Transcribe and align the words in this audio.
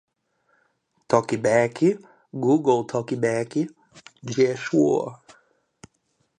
talkback, 1.09 1.77
google 2.43 2.79
talkback, 2.89 3.51
Jieshuo 4.29 5.01